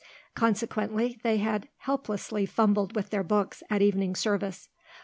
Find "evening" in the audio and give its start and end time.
3.83-4.15